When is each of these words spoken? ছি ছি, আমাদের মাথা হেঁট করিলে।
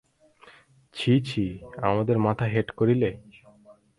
ছি 0.95 1.13
ছি, 1.21 1.43
আমাদের 1.81 2.17
মাথা 2.19 2.45
হেঁট 2.45 2.71
করিলে। 2.71 3.09